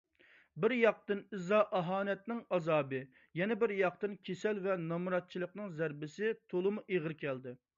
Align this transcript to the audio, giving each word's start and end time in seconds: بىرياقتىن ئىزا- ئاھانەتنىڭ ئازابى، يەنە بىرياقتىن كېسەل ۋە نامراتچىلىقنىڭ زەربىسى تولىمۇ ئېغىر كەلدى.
بىرياقتىن 0.63 1.19
ئىزا- 1.37 1.59
ئاھانەتنىڭ 1.79 2.39
ئازابى، 2.57 3.01
يەنە 3.41 3.59
بىرياقتىن 3.65 4.17
كېسەل 4.31 4.63
ۋە 4.67 4.79
نامراتچىلىقنىڭ 4.87 5.71
زەربىسى 5.83 6.33
تولىمۇ 6.55 6.87
ئېغىر 6.97 7.17
كەلدى. 7.25 7.59